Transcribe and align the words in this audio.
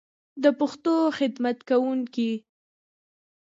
د 0.41 0.45
پښتو 0.59 0.93
خدمت 1.17 1.57
کوونکی 1.69 2.31